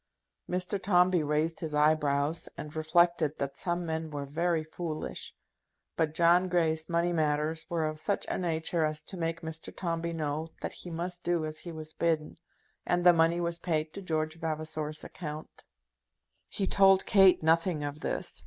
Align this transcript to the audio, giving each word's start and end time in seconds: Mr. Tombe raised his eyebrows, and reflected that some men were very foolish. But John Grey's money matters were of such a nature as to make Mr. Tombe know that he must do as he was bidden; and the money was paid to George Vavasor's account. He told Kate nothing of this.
Mr. 0.49 0.81
Tombe 0.81 1.23
raised 1.23 1.59
his 1.59 1.75
eyebrows, 1.75 2.49
and 2.57 2.75
reflected 2.75 3.37
that 3.37 3.55
some 3.55 3.85
men 3.85 4.09
were 4.09 4.25
very 4.25 4.63
foolish. 4.63 5.35
But 5.95 6.15
John 6.15 6.49
Grey's 6.49 6.89
money 6.89 7.13
matters 7.13 7.67
were 7.69 7.85
of 7.85 7.99
such 7.99 8.25
a 8.27 8.39
nature 8.39 8.83
as 8.83 9.03
to 9.03 9.15
make 9.17 9.41
Mr. 9.41 9.71
Tombe 9.71 10.11
know 10.17 10.47
that 10.63 10.73
he 10.73 10.89
must 10.89 11.23
do 11.23 11.45
as 11.45 11.59
he 11.59 11.71
was 11.71 11.93
bidden; 11.93 12.39
and 12.83 13.05
the 13.05 13.13
money 13.13 13.39
was 13.39 13.59
paid 13.59 13.93
to 13.93 14.01
George 14.01 14.39
Vavasor's 14.39 15.03
account. 15.03 15.65
He 16.49 16.65
told 16.65 17.05
Kate 17.05 17.43
nothing 17.43 17.83
of 17.83 17.99
this. 17.99 18.39